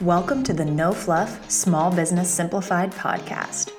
Welcome 0.00 0.42
to 0.44 0.54
the 0.54 0.64
No 0.64 0.94
Fluff 0.94 1.50
Small 1.50 1.94
Business 1.94 2.32
Simplified 2.32 2.90
podcast. 2.90 3.70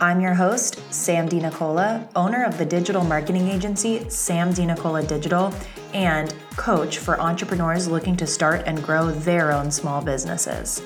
I'm 0.00 0.18
your 0.22 0.32
host, 0.32 0.80
Sam 0.90 1.28
DiNicola, 1.28 2.08
owner 2.16 2.44
of 2.44 2.56
the 2.56 2.64
digital 2.64 3.04
marketing 3.04 3.46
agency 3.48 4.08
Sam 4.08 4.54
DiNicola 4.54 5.06
Digital, 5.06 5.52
and 5.92 6.34
coach 6.56 6.96
for 6.96 7.20
entrepreneurs 7.20 7.88
looking 7.88 8.16
to 8.16 8.26
start 8.26 8.62
and 8.64 8.82
grow 8.82 9.10
their 9.10 9.52
own 9.52 9.70
small 9.70 10.00
businesses. 10.00 10.80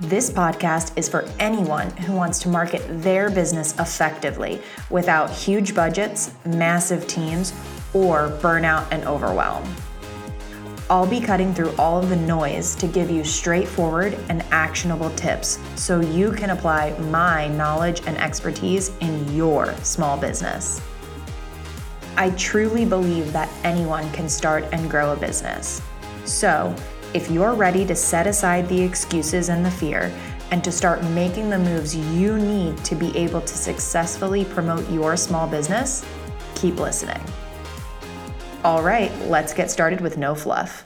This 0.00 0.30
podcast 0.30 0.98
is 0.98 1.08
for 1.08 1.24
anyone 1.38 1.88
who 1.90 2.12
wants 2.12 2.40
to 2.40 2.48
market 2.48 2.82
their 2.88 3.30
business 3.30 3.72
effectively 3.78 4.60
without 4.90 5.30
huge 5.30 5.76
budgets, 5.76 6.34
massive 6.44 7.06
teams, 7.06 7.52
or 7.94 8.30
burnout 8.42 8.88
and 8.90 9.04
overwhelm. 9.04 9.62
I'll 10.88 11.06
be 11.06 11.20
cutting 11.20 11.52
through 11.52 11.74
all 11.78 11.98
of 11.98 12.10
the 12.10 12.16
noise 12.16 12.76
to 12.76 12.86
give 12.86 13.10
you 13.10 13.24
straightforward 13.24 14.16
and 14.28 14.42
actionable 14.52 15.10
tips 15.10 15.58
so 15.74 16.00
you 16.00 16.30
can 16.30 16.50
apply 16.50 16.96
my 17.10 17.48
knowledge 17.48 18.02
and 18.06 18.16
expertise 18.18 18.92
in 19.00 19.34
your 19.34 19.74
small 19.82 20.16
business. 20.16 20.80
I 22.16 22.30
truly 22.30 22.84
believe 22.84 23.32
that 23.32 23.50
anyone 23.64 24.08
can 24.12 24.28
start 24.28 24.64
and 24.70 24.88
grow 24.88 25.12
a 25.12 25.16
business. 25.16 25.82
So, 26.24 26.74
if 27.14 27.30
you're 27.32 27.54
ready 27.54 27.84
to 27.86 27.96
set 27.96 28.28
aside 28.28 28.68
the 28.68 28.80
excuses 28.80 29.48
and 29.48 29.66
the 29.66 29.70
fear 29.70 30.16
and 30.52 30.62
to 30.62 30.70
start 30.70 31.02
making 31.02 31.50
the 31.50 31.58
moves 31.58 31.96
you 31.96 32.38
need 32.38 32.76
to 32.84 32.94
be 32.94 33.16
able 33.16 33.40
to 33.40 33.54
successfully 33.58 34.44
promote 34.44 34.88
your 34.88 35.16
small 35.16 35.48
business, 35.48 36.04
keep 36.54 36.78
listening. 36.78 37.20
All 38.66 38.82
right, 38.82 39.12
let's 39.28 39.54
get 39.54 39.70
started 39.70 40.00
with 40.00 40.18
no 40.18 40.34
fluff. 40.34 40.84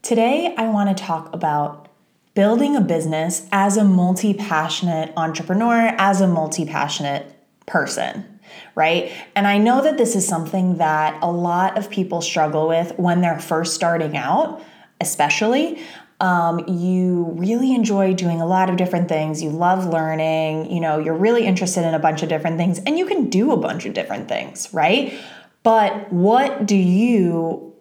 Today, 0.00 0.54
I 0.56 0.68
want 0.68 0.96
to 0.96 1.04
talk 1.04 1.34
about 1.34 1.88
building 2.34 2.76
a 2.76 2.80
business 2.80 3.48
as 3.50 3.76
a 3.76 3.82
multi 3.82 4.32
passionate 4.32 5.12
entrepreneur, 5.16 5.92
as 5.98 6.20
a 6.20 6.28
multi 6.28 6.64
passionate 6.66 7.34
person, 7.66 8.38
right? 8.76 9.10
And 9.34 9.48
I 9.48 9.58
know 9.58 9.82
that 9.82 9.98
this 9.98 10.14
is 10.14 10.24
something 10.24 10.76
that 10.76 11.20
a 11.20 11.32
lot 11.32 11.76
of 11.76 11.90
people 11.90 12.22
struggle 12.22 12.68
with 12.68 12.96
when 12.96 13.20
they're 13.20 13.40
first 13.40 13.74
starting 13.74 14.16
out, 14.16 14.62
especially. 15.00 15.82
Um, 16.20 16.60
you 16.68 17.34
really 17.36 17.74
enjoy 17.74 18.12
doing 18.14 18.40
a 18.40 18.46
lot 18.46 18.70
of 18.70 18.76
different 18.76 19.08
things. 19.08 19.42
You 19.42 19.50
love 19.50 19.86
learning. 19.86 20.70
You 20.70 20.78
know, 20.78 20.98
you're 20.98 21.16
really 21.16 21.44
interested 21.44 21.84
in 21.84 21.94
a 21.94 21.98
bunch 21.98 22.22
of 22.22 22.28
different 22.28 22.56
things, 22.56 22.78
and 22.86 22.96
you 22.96 23.06
can 23.06 23.30
do 23.30 23.50
a 23.50 23.56
bunch 23.56 23.84
of 23.86 23.94
different 23.94 24.28
things, 24.28 24.72
right? 24.72 25.18
But 25.62 26.12
what 26.12 26.66
do 26.66 26.76
you 26.76 27.74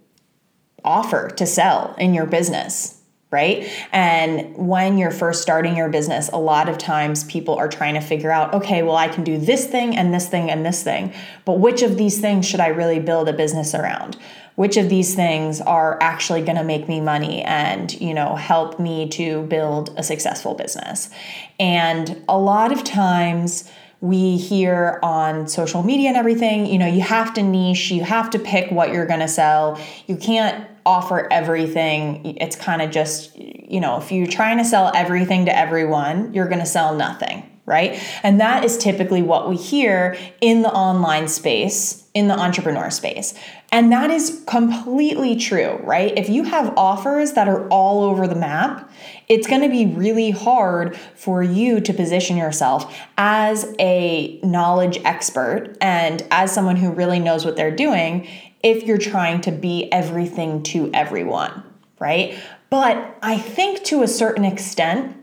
offer 0.84 1.30
to 1.30 1.46
sell 1.46 1.96
in 1.98 2.14
your 2.14 2.26
business? 2.26 2.96
Right. 3.32 3.70
And 3.92 4.58
when 4.58 4.98
you're 4.98 5.12
first 5.12 5.44
starting 5.44 5.78
your 5.78 5.90
business, 5.90 6.30
a 6.30 6.38
lot 6.38 6.68
of 6.68 6.80
times 6.80 7.26
people 7.26 7.54
are 7.54 7.68
trying 7.68 7.94
to 7.94 8.02
figure 8.02 8.32
out, 8.32 8.56
okay, 8.56 8.82
well, 8.82 8.96
I 8.96 9.08
can 9.08 9.24
do 9.24 9.38
this 9.38 9.68
thing 9.68 9.96
and 9.96 10.12
this 10.12 10.28
thing 10.28 10.50
and 10.50 10.66
this 10.66 10.82
thing, 10.82 11.14
but 11.46 11.60
which 11.60 11.84
of 11.84 11.96
these 11.96 12.20
things 12.20 12.48
should 12.48 12.60
I 12.60 12.70
really 12.70 13.00
build 13.00 13.30
a 13.30 13.34
business 13.34 13.76
around? 13.76 14.18
Which 14.56 14.78
of 14.78 14.90
these 14.90 15.14
things 15.14 15.62
are 15.62 16.00
actually 16.02 16.42
going 16.42 16.58
to 16.58 16.64
make 16.64 16.90
me 16.90 17.02
money 17.02 17.44
and, 17.44 17.94
you 18.02 18.16
know, 18.16 18.36
help 18.36 18.80
me 18.80 19.08
to 19.10 19.44
build 19.44 19.94
a 19.96 20.02
successful 20.02 20.56
business? 20.56 21.12
And 21.60 22.24
a 22.28 22.38
lot 22.38 22.72
of 22.72 22.84
times, 22.84 23.70
we 24.02 24.38
hear 24.38 25.00
on 25.04 25.48
social 25.48 25.84
media 25.84 26.08
and 26.08 26.18
everything, 26.18 26.66
you 26.66 26.78
know, 26.78 26.88
you 26.88 27.02
have 27.02 27.34
to 27.34 27.44
niche, 27.44 27.92
you 27.92 28.04
have 28.04 28.30
to 28.30 28.40
pick 28.40 28.72
what 28.72 28.94
you're 28.94 29.06
going 29.06 29.20
to 29.20 29.28
sell. 29.28 29.80
You 30.08 30.16
can't 30.16 30.66
offer 30.86 31.28
everything. 31.32 32.38
It's 32.38 32.56
kind 32.56 32.82
of 32.82 32.92
just, 32.92 33.38
you 33.38 33.82
know, 33.82 33.98
if 33.98 34.12
you're 34.12 34.28
trying 34.28 34.58
to 34.58 34.66
sell 34.66 34.92
everything 34.96 35.46
to 35.46 35.58
everyone, 35.58 36.34
you're 36.34 36.48
going 36.48 36.60
to 36.60 36.66
sell 36.66 36.96
nothing, 36.96 37.50
right? 37.70 38.02
And 38.24 38.42
that 38.42 38.66
is 38.66 38.78
typically 38.78 39.22
what 39.22 39.48
we 39.48 39.56
hear 39.56 40.18
in 40.42 40.64
the 40.64 40.72
online 40.74 41.28
space, 41.28 42.04
in 42.16 42.28
the 42.28 42.38
entrepreneur 42.38 42.90
space. 42.90 43.36
And 43.72 43.92
that 43.92 44.10
is 44.10 44.44
completely 44.48 45.36
true, 45.36 45.80
right? 45.84 46.12
If 46.18 46.30
you 46.30 46.44
have 46.46 46.74
offers 46.76 47.34
that 47.34 47.48
are 47.48 47.68
all 47.68 48.04
over 48.04 48.28
the 48.28 48.36
map, 48.36 48.92
it's 49.28 49.46
going 49.46 49.62
to 49.62 49.70
be 49.70 49.86
really 49.86 50.32
hard 50.32 50.98
for 51.14 51.44
you 51.44 51.80
to 51.80 51.94
position 51.94 52.36
yourself 52.36 52.98
as 53.20 53.76
a 53.78 54.40
knowledge 54.42 55.00
expert 55.06 55.78
and 55.80 56.24
as 56.32 56.52
someone 56.52 56.76
who 56.76 56.92
really 56.92 57.20
knows 57.20 57.46
what 57.46 57.56
they're 57.56 57.76
doing 57.76 58.28
if 58.64 58.84
you're 58.84 58.98
trying 58.98 59.42
to 59.42 59.52
be 59.52 59.92
everything 59.92 60.64
to 60.64 60.90
everyone, 60.92 61.64
right? 62.00 62.38
But 62.72 63.18
I 63.22 63.38
think 63.38 63.84
to 63.86 64.02
a 64.02 64.08
certain 64.08 64.44
extent, 64.44 65.16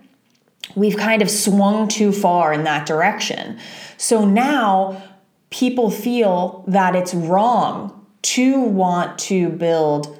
we've 0.74 0.96
kind 0.96 1.22
of 1.22 1.30
swung 1.30 1.88
too 1.88 2.12
far 2.12 2.52
in 2.52 2.64
that 2.64 2.86
direction. 2.86 3.58
So 3.96 4.24
now 4.24 5.02
people 5.50 5.90
feel 5.90 6.64
that 6.66 6.94
it's 6.96 7.14
wrong 7.14 8.06
to 8.22 8.60
want 8.60 9.18
to 9.18 9.48
build 9.50 10.18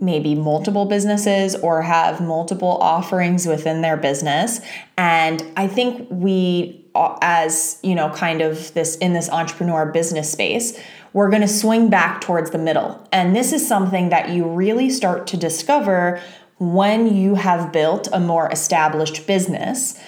maybe 0.00 0.34
multiple 0.34 0.84
businesses 0.84 1.56
or 1.56 1.82
have 1.82 2.20
multiple 2.20 2.78
offerings 2.80 3.46
within 3.46 3.82
their 3.82 3.96
business 3.96 4.60
and 4.96 5.44
i 5.56 5.66
think 5.66 6.06
we 6.08 6.84
uh, 6.94 7.18
as 7.20 7.80
you 7.82 7.94
know 7.94 8.08
kind 8.10 8.40
of 8.40 8.72
this 8.74 8.96
in 8.98 9.12
this 9.12 9.28
entrepreneur 9.30 9.86
business 9.86 10.30
space 10.30 10.80
we're 11.14 11.30
going 11.30 11.42
to 11.42 11.48
swing 11.48 11.90
back 11.90 12.20
towards 12.20 12.50
the 12.50 12.58
middle 12.58 13.04
and 13.10 13.34
this 13.34 13.52
is 13.52 13.66
something 13.66 14.10
that 14.10 14.28
you 14.28 14.44
really 14.46 14.88
start 14.88 15.26
to 15.26 15.36
discover 15.36 16.20
when 16.58 17.14
you 17.14 17.34
have 17.36 17.72
built 17.72 18.08
a 18.12 18.20
more 18.20 18.50
established 18.50 19.26
business 19.26 20.00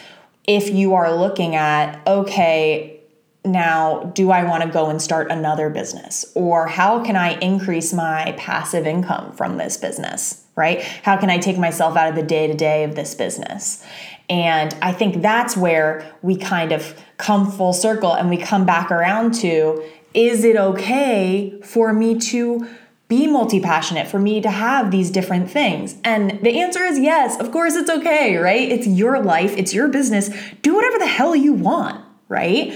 if 0.47 0.71
you 0.71 0.95
are 0.95 1.15
looking 1.15 1.55
at 1.55 2.05
okay 2.07 3.01
now 3.45 4.05
do 4.15 4.31
I 4.31 4.45
want 4.45 4.63
to 4.65 4.69
go 4.69 4.91
and 4.91 5.01
start 5.01 5.31
another 5.31 5.71
business? 5.71 6.31
Or 6.35 6.67
how 6.67 7.03
can 7.03 7.17
I 7.17 7.39
increase 7.39 7.93
my 7.93 8.35
passive 8.37 8.87
income 8.87 9.33
from 9.33 9.57
this 9.57 9.77
business, 9.77 10.45
right? 10.57 10.83
How 10.83 11.17
can 11.17 11.31
I 11.31 11.39
take 11.39 11.59
myself 11.59 11.97
out 11.97 12.09
of 12.09 12.17
the 12.17 12.23
day 12.23 12.47
to 12.47 12.55
day 12.55 12.85
of 12.85 12.95
this 12.95 13.15
business? 13.15 13.85
And 14.29 14.75
I 14.83 14.93
think 14.93 15.23
that's 15.23 15.57
where 15.57 16.15
we 16.23 16.37
kind 16.37 16.73
of 16.73 16.95
come 17.17 17.51
full 17.51 17.73
circle 17.73 18.13
and 18.13 18.31
we 18.31 18.37
come 18.37 18.65
back 18.67 18.91
around 18.91 19.35
to 19.37 19.85
is 20.13 20.45
it 20.45 20.57
okay 20.57 21.61
for 21.63 21.93
me 21.93 22.19
to 22.19 22.69
be 23.11 23.27
multi 23.27 23.61
passionate, 23.61 24.07
for 24.07 24.21
me 24.21 24.41
to 24.41 24.49
have 24.49 24.93
these 24.93 25.11
different 25.11 25.51
things? 25.51 25.97
And 26.05 26.41
the 26.43 26.61
answer 26.61 26.85
is 26.85 26.99
yes, 26.99 27.39
of 27.41 27.51
course 27.51 27.75
it's 27.75 27.91
okay, 27.91 28.37
right? 28.37 28.71
It's 28.71 28.87
your 28.87 29.21
life, 29.21 29.55
it's 29.59 29.75
your 29.75 29.89
business. 29.89 30.31
Do 30.63 30.77
whatever 30.77 30.97
the 30.97 31.09
hell 31.09 31.35
you 31.35 31.53
want, 31.53 32.03
right? 32.29 32.73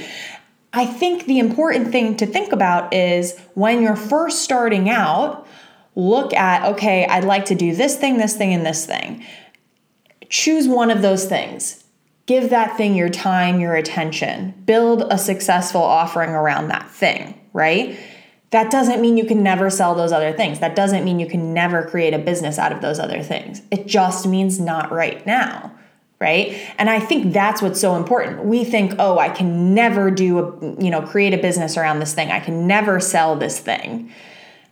I 0.73 0.87
think 0.87 1.27
the 1.27 1.39
important 1.39 1.93
thing 1.93 2.17
to 2.17 2.27
think 2.27 2.53
about 2.53 2.93
is 2.93 3.39
when 3.55 3.81
you're 3.81 3.95
first 3.95 4.43
starting 4.43 4.91
out, 4.91 5.47
look 5.95 6.35
at, 6.35 6.65
okay, 6.73 7.07
I'd 7.07 7.23
like 7.23 7.45
to 7.47 7.55
do 7.55 7.73
this 7.73 7.97
thing, 7.97 8.19
this 8.19 8.37
thing, 8.37 8.53
and 8.53 8.67
this 8.67 8.85
thing. 8.85 9.25
Choose 10.29 10.67
one 10.67 10.91
of 10.91 11.01
those 11.01 11.27
things. 11.27 11.85
Give 12.27 12.51
that 12.51 12.77
thing 12.77 12.97
your 12.97 13.09
time, 13.09 13.61
your 13.61 13.77
attention. 13.77 14.53
Build 14.67 15.05
a 15.11 15.17
successful 15.17 15.83
offering 15.83 16.31
around 16.31 16.69
that 16.69 16.91
thing, 16.91 17.39
right? 17.53 17.97
That 18.55 18.71
doesn't 18.71 19.01
mean 19.01 19.17
you 19.17 19.25
can 19.25 19.43
never 19.43 19.69
sell 19.69 19.97
those 19.97 20.13
other 20.13 20.33
things. 20.33 20.61
That 20.61 20.77
doesn't 20.77 21.05
mean 21.05 21.19
you 21.19 21.27
can 21.27 21.53
never 21.53 21.83
create 21.85 22.15
a 22.15 22.21
business 22.21 22.57
out 22.57 22.71
of 22.71 22.81
those 22.81 23.01
other 23.01 23.21
things. 23.21 23.61
It 23.73 23.89
just 23.89 24.29
means 24.29 24.61
not 24.61 24.93
right 24.93 25.27
now 25.27 25.73
right? 26.21 26.57
And 26.79 26.89
i 26.89 27.01
think 27.01 27.35
that's 27.35 27.61
what's 27.61 27.81
so 27.81 27.97
important. 27.97 28.45
We 28.45 28.65
think 28.65 28.95
oh 29.01 29.19
i 29.19 29.29
can 29.29 29.75
never 29.75 30.13
do 30.13 30.39
a 30.39 30.83
you 30.83 30.89
know 30.89 31.03
create 31.03 31.35
a 31.35 31.39
business 31.39 31.77
around 31.77 31.99
this 31.99 32.15
thing. 32.15 32.31
I 32.31 32.39
can 32.39 32.69
never 32.69 33.01
sell 33.01 33.35
this 33.35 33.59
thing. 33.59 34.13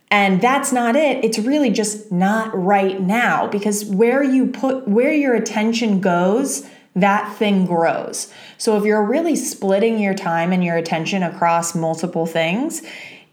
And 0.09 0.39
that's 0.39 0.71
not 0.71 0.95
it. 0.95 1.23
It's 1.25 1.37
really 1.37 1.69
just 1.69 2.09
not 2.09 2.57
right 2.57 3.01
now 3.01 3.47
because 3.47 3.83
where 3.83 4.23
you 4.23 4.47
put 4.47 4.87
where 4.87 5.11
your 5.11 5.35
attention 5.35 5.99
goes 5.99 6.65
that 6.95 7.35
thing 7.37 7.65
grows. 7.65 8.31
So 8.57 8.77
if 8.77 8.85
you're 8.85 9.03
really 9.03 9.35
splitting 9.35 9.99
your 9.99 10.13
time 10.13 10.53
and 10.53 10.63
your 10.63 10.77
attention 10.77 11.23
across 11.23 11.75
multiple 11.75 12.25
things 12.25 12.83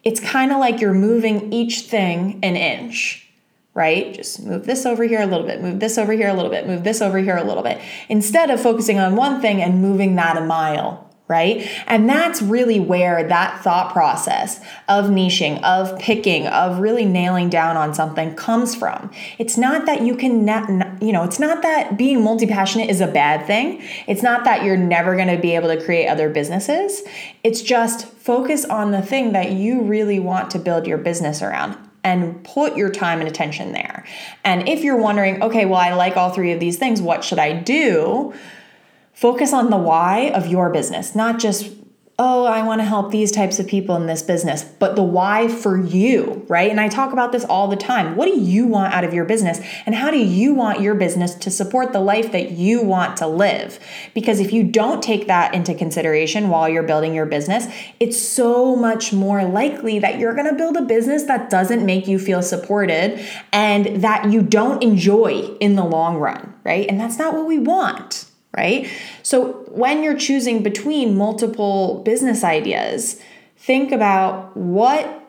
it's 0.05 0.20
kind 0.20 0.52
of 0.52 0.58
like 0.58 0.81
you're 0.81 0.94
moving 0.94 1.52
each 1.52 1.82
thing 1.82 2.38
an 2.43 2.56
inch 2.56 3.31
right? 3.75 4.14
Just 4.14 4.43
move 4.43 4.67
this 4.67 4.85
over 4.85 5.05
here 5.05 5.20
a 5.20 5.26
little 5.26 5.47
bit, 5.47 5.62
move 5.62 5.81
this 5.81 5.97
over 5.97 6.12
here 6.12 6.29
a 6.29 6.35
little 6.35 6.50
bit, 6.50 6.67
move 6.67 6.85
this 6.85 7.00
over 7.00 7.19
here 7.19 7.37
a 7.37 7.44
little 7.44 7.62
bit, 7.62 7.81
instead 8.08 8.50
of 8.50 8.61
focusing 8.61 8.99
on 8.99 9.17
one 9.17 9.41
thing 9.41 9.62
and 9.62 9.81
moving 9.81 10.17
that 10.17 10.37
a 10.37 10.41
mile. 10.41 11.10
Right? 11.31 11.71
And 11.87 12.09
that's 12.09 12.43
really 12.43 12.81
where 12.81 13.23
that 13.29 13.62
thought 13.62 13.93
process 13.93 14.59
of 14.88 15.05
niching, 15.06 15.62
of 15.62 15.97
picking, 16.00 16.49
of 16.49 16.81
really 16.81 17.05
nailing 17.05 17.49
down 17.49 17.77
on 17.77 17.94
something 17.94 18.35
comes 18.35 18.75
from. 18.75 19.12
It's 19.38 19.56
not 19.56 19.87
that 19.87 20.03
you 20.03 20.17
can, 20.17 20.41
you 21.00 21.12
know, 21.12 21.23
it's 21.23 21.38
not 21.38 21.62
that 21.62 21.97
being 21.97 22.25
multi 22.25 22.49
passionate 22.49 22.91
is 22.91 23.00
a 23.00 23.06
bad 23.06 23.47
thing. 23.47 23.81
It's 24.09 24.25
not 24.25 24.43
that 24.43 24.65
you're 24.65 24.77
never 24.77 25.15
going 25.15 25.29
to 25.29 25.41
be 25.41 25.55
able 25.55 25.69
to 25.69 25.81
create 25.81 26.09
other 26.09 26.29
businesses. 26.29 27.03
It's 27.44 27.62
just 27.62 28.06
focus 28.06 28.65
on 28.65 28.91
the 28.91 29.00
thing 29.00 29.31
that 29.31 29.53
you 29.53 29.83
really 29.83 30.19
want 30.19 30.50
to 30.50 30.59
build 30.59 30.85
your 30.85 30.99
business 30.99 31.43
around 31.43 31.79
and 32.03 32.43
put 32.43 32.76
your 32.76 32.91
time 32.91 33.21
and 33.21 33.29
attention 33.29 33.71
there. 33.71 34.05
And 34.43 34.69
if 34.69 34.83
you're 34.83 34.97
wondering, 34.97 35.43
okay, 35.44 35.65
well, 35.65 35.79
I 35.79 35.93
like 35.93 36.17
all 36.17 36.31
three 36.31 36.50
of 36.50 36.59
these 36.59 36.76
things, 36.76 37.00
what 37.00 37.23
should 37.23 37.38
I 37.38 37.53
do? 37.53 38.35
Focus 39.20 39.52
on 39.52 39.69
the 39.69 39.76
why 39.76 40.31
of 40.31 40.46
your 40.46 40.70
business, 40.70 41.14
not 41.14 41.38
just 41.38 41.70
oh, 42.19 42.44
I 42.44 42.62
want 42.62 42.81
to 42.81 42.84
help 42.84 43.11
these 43.11 43.31
types 43.31 43.58
of 43.58 43.67
people 43.67 43.96
in 43.96 44.06
this 44.06 44.22
business, 44.22 44.62
but 44.62 44.96
the 44.96 45.02
why 45.02 45.49
for 45.49 45.78
you, 45.78 46.44
right? 46.49 46.70
And 46.70 46.81
I 46.81 46.88
talk 46.88 47.12
about 47.12 47.32
this 47.32 47.44
all 47.44 47.69
the 47.69 47.76
time. 47.76 48.17
What 48.17 48.26
do 48.26 48.38
you 48.38 48.67
want 48.67 48.94
out 48.94 49.05
of 49.05 49.12
your 49.12 49.26
business? 49.26 49.61
And 49.84 49.94
how 49.94 50.11
do 50.11 50.19
you 50.19 50.55
want 50.55 50.81
your 50.81 50.94
business 50.94 51.34
to 51.34 51.50
support 51.50 51.93
the 51.93 52.00
life 52.00 52.32
that 52.32 52.52
you 52.52 52.82
want 52.82 53.19
to 53.19 53.26
live? 53.26 53.78
Because 54.14 54.40
if 54.40 54.55
you 54.55 54.64
don't 54.64 55.02
take 55.02 55.26
that 55.26 55.55
into 55.55 55.75
consideration 55.75 56.49
while 56.49 56.69
you're 56.69 56.82
building 56.82 57.14
your 57.14 57.26
business, 57.26 57.66
it's 58.00 58.19
so 58.19 58.75
much 58.75 59.12
more 59.12 59.44
likely 59.44 59.99
that 59.99 60.19
you're 60.19 60.34
going 60.34 60.49
to 60.49 60.55
build 60.55 60.78
a 60.78 60.82
business 60.82 61.25
that 61.25 61.50
doesn't 61.50 61.84
make 61.84 62.08
you 62.08 62.19
feel 62.19 62.40
supported 62.40 63.23
and 63.52 64.02
that 64.02 64.31
you 64.32 64.40
don't 64.40 64.82
enjoy 64.82 65.56
in 65.61 65.76
the 65.76 65.84
long 65.84 66.16
run, 66.16 66.55
right? 66.64 66.87
And 66.88 66.99
that's 66.99 67.19
not 67.19 67.34
what 67.34 67.46
we 67.46 67.58
want 67.58 68.30
right? 68.56 68.88
So 69.23 69.64
when 69.69 70.02
you're 70.02 70.17
choosing 70.17 70.62
between 70.62 71.17
multiple 71.17 72.02
business 72.05 72.43
ideas, 72.44 73.20
think 73.56 73.93
about 73.93 74.56
what 74.56 75.29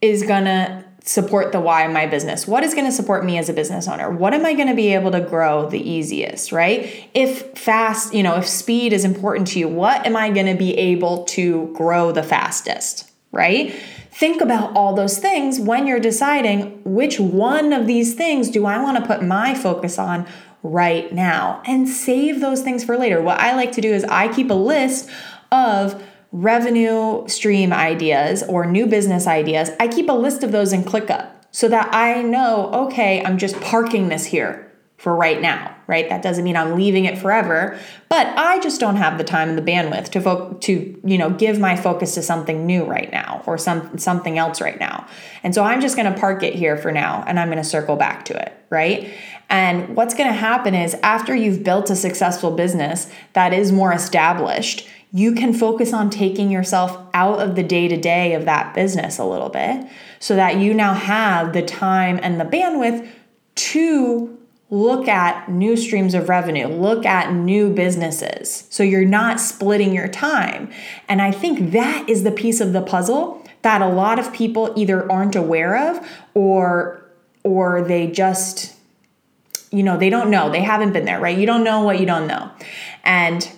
is 0.00 0.22
going 0.22 0.44
to 0.44 0.84
support 1.06 1.52
the 1.52 1.60
why 1.60 1.82
of 1.82 1.92
my 1.92 2.06
business? 2.06 2.48
What 2.48 2.64
is 2.64 2.74
going 2.74 2.86
to 2.86 2.92
support 2.92 3.24
me 3.24 3.38
as 3.38 3.48
a 3.48 3.52
business 3.52 3.86
owner? 3.86 4.10
What 4.10 4.34
am 4.34 4.44
I 4.44 4.54
going 4.54 4.66
to 4.66 4.74
be 4.74 4.92
able 4.92 5.12
to 5.12 5.20
grow 5.20 5.70
the 5.70 5.78
easiest, 5.78 6.50
right? 6.50 7.08
If 7.14 7.56
fast, 7.56 8.12
you 8.12 8.24
know, 8.24 8.36
if 8.36 8.46
speed 8.46 8.92
is 8.92 9.04
important 9.04 9.46
to 9.48 9.60
you, 9.60 9.68
what 9.68 10.04
am 10.04 10.16
I 10.16 10.30
going 10.30 10.46
to 10.46 10.56
be 10.56 10.76
able 10.76 11.24
to 11.26 11.72
grow 11.74 12.10
the 12.10 12.24
fastest, 12.24 13.08
right? 13.30 13.72
Think 14.10 14.40
about 14.40 14.74
all 14.74 14.94
those 14.94 15.18
things 15.18 15.60
when 15.60 15.86
you're 15.86 16.00
deciding 16.00 16.80
which 16.84 17.20
one 17.20 17.72
of 17.72 17.86
these 17.86 18.14
things 18.14 18.50
do 18.50 18.66
I 18.66 18.82
want 18.82 18.98
to 18.98 19.06
put 19.06 19.22
my 19.22 19.54
focus 19.54 19.98
on 19.98 20.26
right 20.70 21.12
now 21.12 21.62
and 21.66 21.88
save 21.88 22.40
those 22.40 22.62
things 22.62 22.84
for 22.84 22.96
later. 22.96 23.20
What 23.22 23.38
I 23.38 23.54
like 23.54 23.72
to 23.72 23.80
do 23.80 23.92
is 23.92 24.04
I 24.04 24.32
keep 24.32 24.50
a 24.50 24.54
list 24.54 25.08
of 25.52 26.02
revenue 26.32 27.26
stream 27.28 27.72
ideas 27.72 28.42
or 28.42 28.66
new 28.66 28.86
business 28.86 29.26
ideas. 29.26 29.70
I 29.80 29.88
keep 29.88 30.08
a 30.08 30.12
list 30.12 30.42
of 30.42 30.52
those 30.52 30.72
in 30.72 30.82
ClickUp 30.82 31.30
so 31.50 31.68
that 31.68 31.88
I 31.94 32.22
know, 32.22 32.70
okay, 32.86 33.24
I'm 33.24 33.38
just 33.38 33.60
parking 33.60 34.08
this 34.08 34.26
here 34.26 34.65
for 34.96 35.14
right 35.14 35.42
now, 35.42 35.76
right? 35.86 36.08
That 36.08 36.22
doesn't 36.22 36.42
mean 36.42 36.56
I'm 36.56 36.74
leaving 36.74 37.04
it 37.04 37.18
forever, 37.18 37.78
but 38.08 38.26
I 38.28 38.58
just 38.60 38.80
don't 38.80 38.96
have 38.96 39.18
the 39.18 39.24
time 39.24 39.50
and 39.50 39.58
the 39.58 39.62
bandwidth 39.62 40.08
to 40.10 40.20
fo- 40.20 40.54
to 40.54 41.00
you 41.04 41.18
know 41.18 41.30
give 41.30 41.58
my 41.58 41.76
focus 41.76 42.14
to 42.14 42.22
something 42.22 42.64
new 42.64 42.84
right 42.84 43.12
now 43.12 43.42
or 43.46 43.58
some 43.58 43.98
something 43.98 44.38
else 44.38 44.60
right 44.60 44.80
now. 44.80 45.06
And 45.42 45.54
so 45.54 45.62
I'm 45.64 45.82
just 45.82 45.96
going 45.96 46.12
to 46.12 46.18
park 46.18 46.42
it 46.42 46.54
here 46.54 46.78
for 46.78 46.90
now 46.90 47.22
and 47.26 47.38
I'm 47.38 47.48
going 47.48 47.62
to 47.62 47.68
circle 47.68 47.96
back 47.96 48.24
to 48.26 48.40
it, 48.40 48.54
right? 48.70 49.12
And 49.48 49.94
what's 49.94 50.14
going 50.14 50.28
to 50.28 50.34
happen 50.34 50.74
is 50.74 50.94
after 51.02 51.34
you've 51.34 51.62
built 51.62 51.90
a 51.90 51.96
successful 51.96 52.50
business 52.50 53.10
that 53.34 53.52
is 53.52 53.70
more 53.70 53.92
established, 53.92 54.88
you 55.12 55.34
can 55.34 55.52
focus 55.52 55.92
on 55.92 56.10
taking 56.10 56.50
yourself 56.50 56.98
out 57.14 57.38
of 57.40 57.54
the 57.54 57.62
day 57.62 57.86
to 57.86 57.96
day 57.96 58.32
of 58.32 58.44
that 58.46 58.74
business 58.74 59.18
a 59.18 59.24
little 59.24 59.50
bit 59.50 59.86
so 60.18 60.34
that 60.34 60.56
you 60.56 60.74
now 60.74 60.94
have 60.94 61.52
the 61.52 61.62
time 61.62 62.18
and 62.22 62.40
the 62.40 62.44
bandwidth 62.44 63.08
to 63.54 64.35
look 64.68 65.06
at 65.06 65.48
new 65.48 65.76
streams 65.76 66.14
of 66.14 66.28
revenue, 66.28 66.66
look 66.66 67.06
at 67.06 67.32
new 67.32 67.72
businesses. 67.72 68.66
So 68.70 68.82
you're 68.82 69.04
not 69.04 69.38
splitting 69.40 69.94
your 69.94 70.08
time. 70.08 70.70
And 71.08 71.22
I 71.22 71.30
think 71.30 71.70
that 71.72 72.08
is 72.08 72.24
the 72.24 72.32
piece 72.32 72.60
of 72.60 72.72
the 72.72 72.82
puzzle 72.82 73.44
that 73.62 73.80
a 73.80 73.88
lot 73.88 74.18
of 74.18 74.32
people 74.32 74.72
either 74.76 75.10
aren't 75.10 75.36
aware 75.36 75.90
of 75.90 76.08
or 76.34 77.02
or 77.44 77.82
they 77.82 78.08
just 78.08 78.76
you 79.72 79.82
know, 79.82 79.98
they 79.98 80.10
don't 80.10 80.30
know. 80.30 80.50
They 80.50 80.62
haven't 80.62 80.92
been 80.92 81.04
there, 81.04 81.20
right? 81.20 81.36
You 81.36 81.44
don't 81.44 81.64
know 81.64 81.82
what 81.82 81.98
you 81.98 82.06
don't 82.06 82.26
know. 82.26 82.50
And 83.04 83.50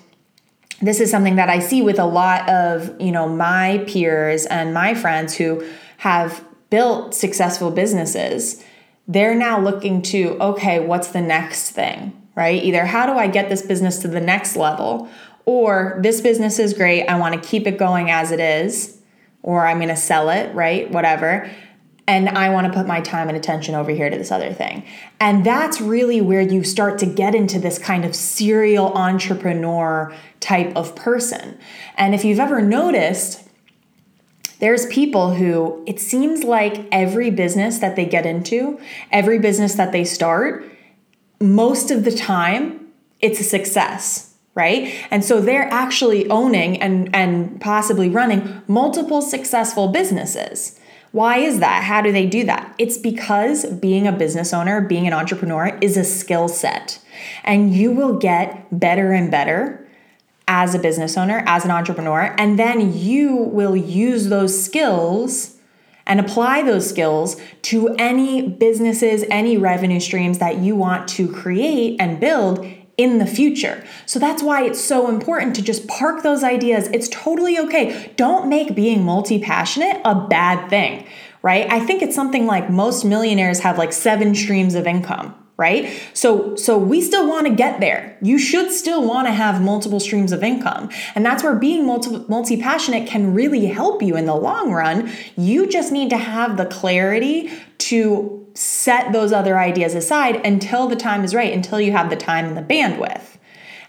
this 0.81 1.01
is 1.01 1.11
something 1.11 1.37
that 1.37 1.49
I 1.49 1.59
see 1.59 1.83
with 1.83 1.99
a 1.99 2.07
lot 2.07 2.49
of, 2.49 2.99
you 3.01 3.13
know, 3.13 3.29
my 3.29 3.85
peers 3.87 4.47
and 4.47 4.73
my 4.73 4.95
friends 4.95 5.35
who 5.35 5.65
have 5.99 6.45
built 6.71 7.15
successful 7.15 7.71
businesses 7.71 8.65
they're 9.09 9.35
now 9.35 9.59
looking 9.59 10.03
to, 10.03 10.37
okay, 10.39 10.79
what's 10.79 11.09
the 11.09 11.21
next 11.23 11.71
thing, 11.71 12.29
right? 12.37 12.63
Either 12.63 12.85
how 12.85 13.07
do 13.07 13.13
I 13.13 13.27
get 13.27 13.49
this 13.49 13.63
business 13.63 13.99
to 14.01 14.09
the 14.09 14.21
next 14.21 14.55
level, 14.55 15.09
or 15.47 15.99
this 16.03 16.21
business 16.21 16.59
is 16.59 16.75
great, 16.75 17.07
I 17.07 17.19
want 17.19 17.35
to 17.35 17.49
keep 17.49 17.67
it 17.67 17.79
going 17.79 18.11
as 18.11 18.31
it 18.31 18.39
is, 18.39 19.01
or 19.43 19.67
I'm 19.67 19.81
to 19.81 19.97
sell 19.97 20.29
it, 20.29 20.55
right? 20.55 20.91
Whatever. 20.91 21.51
And 22.07 22.29
I 22.29 22.51
want 22.51 22.67
to 22.67 22.73
put 22.73 22.87
my 22.87 23.01
time 23.01 23.29
and 23.29 23.37
attention 23.37 23.75
over 23.75 23.91
here 23.91 24.11
to 24.11 24.17
this 24.17 24.31
other 24.31 24.53
thing. 24.53 24.85
And 25.21 25.45
that's 25.45 25.81
really 25.81 26.21
where 26.21 26.41
you 26.41 26.65
start 26.65 26.99
to 26.99 27.07
get 27.07 27.35
into 27.35 27.59
this 27.59 27.79
kind 27.79 28.05
of 28.05 28.15
serial 28.15 28.93
entrepreneur 28.95 30.15
type 30.41 30.75
of 30.77 30.95
person. 30.97 31.59
And 31.97 32.15
if 32.15 32.25
you've 32.25 32.41
ever 32.41 32.61
noticed, 32.61 33.48
there's 34.61 34.87
people 34.87 35.35
who 35.35 35.83
it 35.87 36.01
seems 36.01 36.45
like 36.45 36.87
every 36.91 37.31
business 37.31 37.79
that 37.79 37.97
they 37.97 38.05
get 38.05 38.27
into, 38.27 38.81
every 39.11 39.39
business 39.39 39.75
that 39.75 39.93
they 39.93 40.05
start, 40.05 40.65
most 41.41 41.91
of 41.91 42.05
the 42.05 42.11
time 42.11 42.87
it's 43.21 43.41
a 43.41 43.45
success, 43.45 44.35
right? 44.55 44.95
And 45.11 45.25
so 45.25 45.41
they're 45.41 45.69
actually 45.73 46.29
owning 46.29 46.81
and 46.81 47.15
and 47.15 47.61
possibly 47.61 48.09
running 48.09 48.63
multiple 48.67 49.23
successful 49.23 49.89
businesses. 49.89 50.79
Why 51.13 51.39
is 51.39 51.61
that? 51.61 51.85
How 51.85 52.03
do 52.03 52.13
they 52.13 52.27
do 52.27 52.45
that? 52.45 52.75
It's 52.79 52.99
because 52.99 53.65
being 53.67 54.07
a 54.07 54.13
business 54.13 54.53
owner, 54.53 54.83
being 54.83 55.07
an 55.07 55.15
entrepreneur 55.15 55.79
is 55.81 55.97
a 55.97 56.05
skill 56.05 56.49
set. 56.49 57.01
And 57.45 57.75
you 57.75 57.91
will 57.93 58.19
get 58.19 58.67
better 58.79 59.13
and 59.13 59.31
better 59.31 59.88
as 60.49 60.75
a 60.75 60.79
business 60.79 61.17
owner, 61.17 61.45
as 61.47 61.65
an 61.65 61.71
entrepreneur, 61.71 62.35
and 62.39 62.59
then 62.59 62.97
you 62.97 63.37
will 63.37 63.77
use 63.77 64.29
those 64.29 64.61
skills 64.61 65.56
and 66.06 66.19
apply 66.19 66.62
those 66.62 66.89
skills 66.89 67.37
to 67.62 67.89
any 67.99 68.49
businesses, 68.49 69.25
any 69.31 69.59
revenue 69.59 70.00
streams 70.00 70.39
that 70.39 70.56
you 70.56 70.75
want 70.75 71.06
to 71.06 71.31
create 71.31 71.97
and 72.00 72.19
build 72.19 72.67
in 72.97 73.19
the 73.19 73.27
future. 73.27 73.85
So 74.06 74.19
that's 74.19 74.43
why 74.43 74.65
it's 74.65 74.81
so 74.81 75.09
important 75.09 75.55
to 75.56 75.62
just 75.62 75.87
park 75.87 76.23
those 76.23 76.43
ideas. 76.43 76.89
It's 76.89 77.09
totally 77.11 77.59
okay. 77.59 78.12
Don't 78.17 78.49
make 78.49 78.75
being 78.75 79.05
multi 79.05 79.39
passionate 79.39 80.00
a 80.05 80.15
bad 80.15 80.69
thing, 80.71 81.06
right? 81.43 81.71
I 81.71 81.79
think 81.79 82.03
it's 82.03 82.17
something 82.17 82.47
like 82.47 82.71
most 82.71 83.05
millionaires 83.05 83.61
have 83.61 83.79
like 83.79 83.93
seven 83.93 84.35
streams 84.35 84.75
of 84.75 84.87
income 84.87 85.38
right? 85.59 85.93
So 86.15 86.55
so 86.55 86.79
we 86.79 87.03
still 87.03 87.29
want 87.29 87.47
to 87.49 87.53
get 87.53 87.81
there. 87.81 88.17
You 88.23 88.38
should 88.38 88.71
still 88.71 89.07
want 89.07 89.27
to 89.27 89.33
have 89.33 89.61
multiple 89.61 90.00
streams 90.00 90.33
of 90.33 90.43
income. 90.43 90.88
And 91.15 91.27
that's 91.27 91.43
where 91.43 91.57
being 91.57 91.85
multi 91.85 92.25
multi-passionate 92.29 93.09
can 93.09 93.35
really 93.35 93.67
help 93.67 94.00
you 94.03 94.17
in 94.17 94.25
the 94.25 94.37
long 94.37 94.73
run. 94.73 95.11
You 95.37 95.67
just 95.67 95.93
need 95.93 96.11
to 96.11 96.17
have 96.17 96.57
the 96.57 96.67
clarity 96.67 97.50
to 97.79 98.47
set 98.55 99.12
those 99.12 99.33
other 99.33 99.59
ideas 99.59 99.95
aside 99.95 100.45
until 100.47 100.88
the 100.88 100.97
time 100.97 101.25
is 101.25 101.35
right, 101.35 101.53
until 101.53 101.81
you 101.81 101.93
have 101.93 102.11
the 102.11 102.17
time 102.17 102.47
and 102.47 102.57
the 102.57 102.62
bandwidth. 102.62 103.38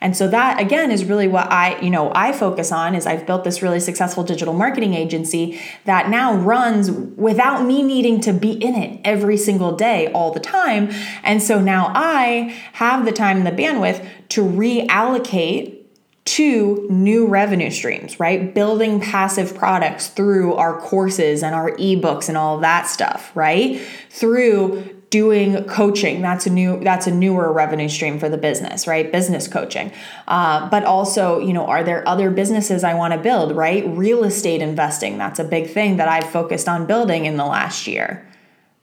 And 0.01 0.15
so 0.15 0.27
that 0.29 0.59
again 0.59 0.91
is 0.91 1.05
really 1.05 1.27
what 1.27 1.51
I, 1.51 1.79
you 1.81 1.89
know, 1.89 2.11
I 2.15 2.31
focus 2.31 2.71
on 2.71 2.95
is 2.95 3.05
I've 3.05 3.25
built 3.25 3.43
this 3.43 3.61
really 3.61 3.79
successful 3.79 4.23
digital 4.23 4.53
marketing 4.53 4.93
agency 4.93 5.61
that 5.85 6.09
now 6.09 6.35
runs 6.35 6.89
without 6.91 7.65
me 7.65 7.83
needing 7.83 8.21
to 8.21 8.33
be 8.33 8.51
in 8.51 8.75
it 8.75 9.01
every 9.03 9.37
single 9.37 9.75
day 9.75 10.11
all 10.13 10.31
the 10.31 10.39
time. 10.39 10.89
And 11.23 11.41
so 11.41 11.59
now 11.59 11.91
I 11.95 12.55
have 12.73 13.05
the 13.05 13.11
time 13.11 13.37
and 13.37 13.47
the 13.47 13.51
bandwidth 13.51 14.07
to 14.29 14.43
reallocate 14.43 15.79
to 16.25 16.85
new 16.91 17.25
revenue 17.25 17.71
streams, 17.71 18.19
right? 18.19 18.53
Building 18.53 18.99
passive 18.99 19.55
products 19.55 20.07
through 20.07 20.53
our 20.55 20.79
courses 20.79 21.41
and 21.41 21.55
our 21.55 21.71
ebooks 21.71 22.29
and 22.29 22.37
all 22.37 22.59
that 22.59 22.85
stuff, 22.85 23.31
right? 23.33 23.81
Through 24.11 24.98
doing 25.09 25.63
coaching 25.63 26.21
that's 26.21 26.45
a 26.45 26.49
new 26.49 26.79
that's 26.83 27.07
a 27.07 27.11
newer 27.11 27.51
revenue 27.51 27.89
stream 27.89 28.19
for 28.19 28.29
the 28.29 28.37
business 28.37 28.85
right? 28.87 29.11
Business 29.11 29.47
coaching. 29.47 29.91
Uh, 30.27 30.69
but 30.69 30.83
also 30.83 31.39
you 31.39 31.53
know 31.53 31.65
are 31.65 31.83
there 31.83 32.07
other 32.07 32.29
businesses 32.29 32.83
i 32.83 32.93
want 32.93 33.13
to 33.13 33.19
build 33.19 33.55
right? 33.55 33.87
Real 33.87 34.23
estate 34.23 34.61
investing 34.61 35.17
that's 35.17 35.39
a 35.39 35.43
big 35.43 35.69
thing 35.69 35.97
that 35.97 36.07
i've 36.07 36.29
focused 36.29 36.67
on 36.67 36.85
building 36.85 37.25
in 37.25 37.37
the 37.37 37.45
last 37.45 37.87
year 37.87 38.25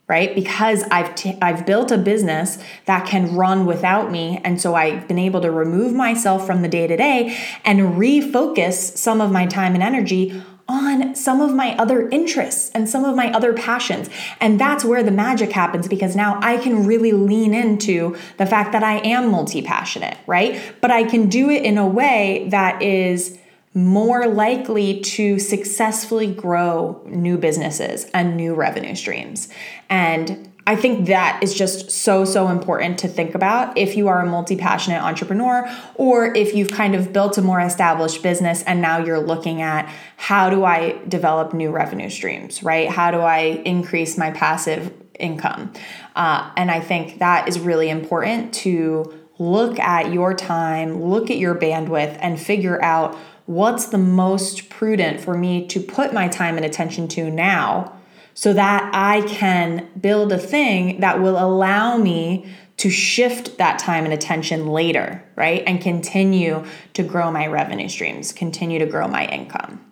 right? 0.09 0.35
Because 0.35 0.83
i've 0.91 1.15
t- 1.15 1.37
i've 1.41 1.65
built 1.65 1.91
a 1.91 1.97
business 1.97 2.57
that 2.85 3.05
can 3.07 3.35
run 3.35 3.65
without 3.65 4.11
me 4.11 4.41
and 4.43 4.59
so 4.59 4.75
i've 4.75 5.07
been 5.07 5.19
able 5.19 5.41
to 5.41 5.51
remove 5.51 5.93
myself 5.93 6.45
from 6.45 6.61
the 6.61 6.67
day 6.67 6.87
to 6.87 6.97
day 6.97 7.37
and 7.63 7.79
refocus 7.95 8.97
some 8.97 9.21
of 9.21 9.31
my 9.31 9.45
time 9.45 9.73
and 9.75 9.83
energy 9.83 10.41
on 10.69 11.15
some 11.15 11.41
of 11.41 11.53
my 11.53 11.75
other 11.77 12.09
interests 12.09 12.69
and 12.73 12.89
some 12.89 13.05
of 13.05 13.15
my 13.15 13.31
other 13.31 13.53
passions. 13.53 14.09
And 14.41 14.59
that's 14.59 14.83
where 14.83 15.03
the 15.03 15.11
magic 15.11 15.51
happens 15.51 15.87
because 15.87 16.15
now 16.15 16.39
I 16.41 16.57
can 16.57 16.85
really 16.85 17.13
lean 17.13 17.53
into 17.53 18.17
the 18.37 18.45
fact 18.45 18.73
that 18.73 18.83
I 18.83 18.97
am 18.99 19.31
multi 19.31 19.61
passionate, 19.61 20.17
right? 20.27 20.61
But 20.81 20.91
I 20.91 21.03
can 21.03 21.29
do 21.29 21.49
it 21.49 21.63
in 21.63 21.77
a 21.77 21.87
way 21.87 22.47
that 22.51 22.81
is 22.81 23.37
more 23.73 24.27
likely 24.27 25.01
to 25.01 25.37
successfully 25.37 26.33
grow 26.33 27.01
new 27.05 27.37
businesses 27.37 28.05
and 28.13 28.35
new 28.35 28.55
revenue 28.55 28.95
streams. 28.95 29.49
And 29.89 30.51
I 30.67 30.75
think 30.75 31.07
that 31.07 31.39
is 31.41 31.53
just 31.53 31.89
so, 31.89 32.25
so 32.25 32.49
important 32.49 32.99
to 32.99 33.07
think 33.07 33.35
about 33.35 33.77
if 33.77 33.95
you 33.95 34.09
are 34.09 34.19
a 34.19 34.25
multi 34.25 34.57
passionate 34.57 35.01
entrepreneur 35.01 35.65
or 35.95 36.35
if 36.35 36.53
you've 36.53 36.71
kind 36.71 36.93
of 36.93 37.13
built 37.13 37.37
a 37.37 37.41
more 37.41 37.61
established 37.61 38.21
business 38.21 38.63
and 38.63 38.81
now 38.81 38.97
you're 38.97 39.21
looking 39.21 39.61
at 39.61 39.89
how 40.17 40.49
do 40.49 40.65
I 40.65 40.99
develop 41.07 41.53
new 41.53 41.71
revenue 41.71 42.09
streams, 42.09 42.63
right? 42.63 42.89
How 42.89 43.11
do 43.11 43.19
I 43.19 43.61
increase 43.63 44.17
my 44.17 44.31
passive 44.31 44.93
income? 45.17 45.71
Uh, 46.17 46.51
and 46.57 46.69
I 46.69 46.81
think 46.81 47.19
that 47.19 47.47
is 47.47 47.61
really 47.61 47.89
important 47.89 48.53
to 48.55 49.17
look 49.39 49.79
at 49.79 50.11
your 50.11 50.33
time, 50.33 51.01
look 51.01 51.31
at 51.31 51.37
your 51.37 51.55
bandwidth, 51.55 52.17
and 52.19 52.37
figure 52.37 52.83
out 52.83 53.15
what's 53.45 53.85
the 53.85 53.97
most 53.97 54.69
prudent 54.69 55.21
for 55.21 55.37
me 55.37 55.65
to 55.67 55.79
put 55.79 56.11
my 56.11 56.27
time 56.27 56.57
and 56.57 56.65
attention 56.65 57.07
to 57.07 57.31
now 57.31 57.96
so 58.37 58.53
that 58.53 58.91
I 58.93 59.21
can 59.21 59.89
build 59.99 60.31
a 60.31 60.37
thing 60.37 60.99
that 60.99 61.19
will 61.19 61.43
allow 61.43 61.97
me 61.97 62.45
to 62.77 62.87
shift 62.87 63.57
that 63.57 63.79
time 63.79 64.05
and 64.05 64.13
attention 64.13 64.67
later, 64.67 65.23
right? 65.35 65.63
And 65.65 65.81
continue 65.81 66.63
to 66.93 67.01
grow 67.01 67.31
my 67.31 67.47
revenue 67.47 67.89
streams, 67.89 68.31
continue 68.31 68.77
to 68.77 68.85
grow 68.85 69.07
my 69.07 69.25
income. 69.25 69.83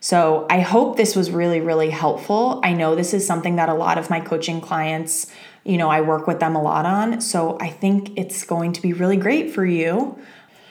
So 0.00 0.46
I 0.48 0.60
hope 0.60 0.96
this 0.96 1.14
was 1.14 1.30
really, 1.30 1.60
really 1.60 1.90
helpful. 1.90 2.58
I 2.64 2.72
know 2.72 2.94
this 2.94 3.12
is 3.12 3.26
something 3.26 3.56
that 3.56 3.68
a 3.68 3.74
lot 3.74 3.98
of 3.98 4.08
my 4.08 4.20
coaching 4.20 4.62
clients, 4.62 5.30
you 5.62 5.76
know, 5.76 5.90
I 5.90 6.00
work 6.00 6.26
with 6.26 6.40
them 6.40 6.56
a 6.56 6.62
lot 6.62 6.86
on. 6.86 7.20
So 7.20 7.58
I 7.60 7.68
think 7.68 8.16
it's 8.16 8.44
going 8.44 8.72
to 8.72 8.80
be 8.80 8.94
really 8.94 9.18
great 9.18 9.50
for 9.50 9.66
you. 9.66 10.18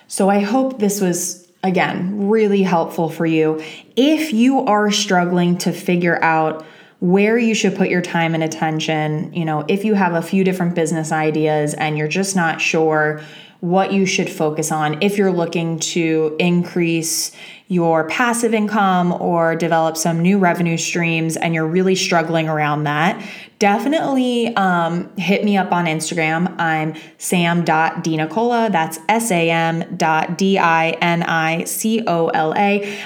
So 0.07 0.31
I 0.31 0.39
hope 0.39 0.79
this 0.79 0.99
was 0.99 1.47
again 1.61 2.27
really 2.27 2.63
helpful 2.63 3.07
for 3.07 3.27
you. 3.27 3.63
If 3.95 4.33
you 4.33 4.61
are 4.61 4.89
struggling 4.89 5.59
to 5.59 5.71
figure 5.71 6.19
out 6.23 6.65
where 7.03 7.37
you 7.37 7.53
should 7.53 7.75
put 7.75 7.89
your 7.89 8.01
time 8.01 8.33
and 8.33 8.41
attention. 8.41 9.33
You 9.33 9.43
know, 9.43 9.65
if 9.67 9.83
you 9.83 9.93
have 9.93 10.13
a 10.13 10.21
few 10.21 10.45
different 10.45 10.73
business 10.73 11.11
ideas 11.11 11.73
and 11.73 11.97
you're 11.97 12.07
just 12.07 12.33
not 12.33 12.61
sure 12.61 13.21
what 13.63 13.93
you 13.93 14.05
should 14.05 14.29
focus 14.29 14.73
on, 14.73 15.01
if 15.01 15.17
you're 15.17 15.31
looking 15.31 15.79
to 15.79 16.35
increase 16.37 17.31
your 17.69 18.09
passive 18.09 18.53
income 18.53 19.13
or 19.13 19.55
develop 19.55 19.95
some 19.95 20.21
new 20.21 20.37
revenue 20.37 20.75
streams 20.75 21.37
and 21.37 21.53
you're 21.53 21.65
really 21.65 21.95
struggling 21.95 22.49
around 22.49 22.83
that, 22.83 23.25
definitely 23.59 24.53
um, 24.57 25.09
hit 25.15 25.45
me 25.45 25.55
up 25.55 25.71
on 25.71 25.85
Instagram. 25.85 26.53
I'm 26.59 26.93
sam.dinicola. 27.17 28.69
That's 28.69 28.99
S-A-M 29.07 29.95
dot 29.95 30.37
D-I-N-I-C-O-L-A. 30.37 30.97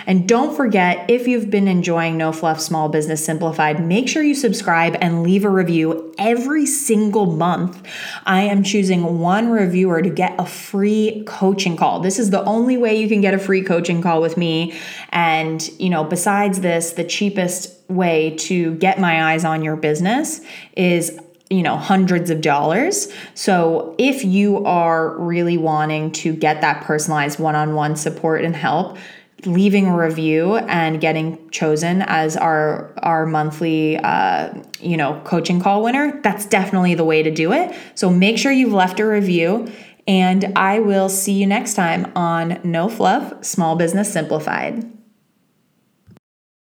And 0.07 0.27
don't 0.27 0.57
forget, 0.57 1.07
if 1.07 1.27
you've 1.27 1.51
been 1.51 1.67
enjoying 1.67 2.17
No 2.17 2.31
Fluff 2.31 2.59
Small 2.59 2.89
Business 2.89 3.23
Simplified, 3.23 3.85
make 3.85 4.09
sure 4.09 4.23
you 4.23 4.33
subscribe 4.33 4.97
and 4.99 5.21
leave 5.21 5.45
a 5.45 5.49
review 5.51 5.96
every 6.17 6.65
single 6.65 7.25
month. 7.25 7.81
I 8.25 8.41
am 8.43 8.63
choosing 8.63 9.19
one 9.19 9.49
reviewer 9.49 10.01
to 10.01 10.09
get 10.09 10.35
a 10.39 10.45
free 10.45 11.23
coaching 11.25 11.77
call. 11.77 11.99
This 11.99 12.19
is 12.19 12.29
the 12.29 12.43
only 12.43 12.77
way 12.77 12.99
you 12.99 13.07
can 13.07 13.21
get 13.21 13.33
a 13.33 13.39
free 13.39 13.61
coaching 13.61 14.01
call 14.01 14.21
with 14.21 14.37
me. 14.37 14.77
And, 15.09 15.67
you 15.79 15.89
know, 15.89 16.03
besides 16.03 16.61
this, 16.61 16.91
the 16.91 17.03
cheapest 17.03 17.77
way 17.89 18.35
to 18.37 18.75
get 18.75 18.99
my 18.99 19.31
eyes 19.31 19.45
on 19.45 19.63
your 19.63 19.75
business 19.75 20.41
is 20.75 21.17
you 21.49 21.63
know 21.63 21.77
hundreds 21.77 22.29
of 22.29 22.41
dollars 22.41 23.07
so 23.33 23.95
if 23.97 24.25
you 24.25 24.65
are 24.65 25.17
really 25.17 25.57
wanting 25.57 26.11
to 26.11 26.33
get 26.33 26.59
that 26.59 26.83
personalized 26.83 27.39
one-on-one 27.39 27.95
support 27.95 28.43
and 28.43 28.55
help 28.55 28.97
leaving 29.45 29.87
a 29.87 29.95
review 29.95 30.57
and 30.57 30.99
getting 30.99 31.49
chosen 31.49 32.01
as 32.01 32.35
our 32.35 32.93
our 33.03 33.25
monthly 33.25 33.97
uh, 33.97 34.53
you 34.79 34.97
know 34.97 35.21
coaching 35.25 35.59
call 35.59 35.83
winner 35.83 36.19
that's 36.21 36.45
definitely 36.45 36.95
the 36.95 37.05
way 37.05 37.23
to 37.23 37.31
do 37.31 37.53
it. 37.53 37.75
So 37.95 38.09
make 38.09 38.37
sure 38.37 38.51
you've 38.51 38.73
left 38.73 38.99
a 38.99 39.05
review 39.05 39.71
and 40.07 40.53
i 40.55 40.79
will 40.79 41.09
see 41.09 41.33
you 41.33 41.45
next 41.45 41.73
time 41.73 42.09
on 42.15 42.59
no 42.63 42.87
fluff 42.87 43.43
small 43.43 43.75
business 43.75 44.11
simplified 44.11 44.96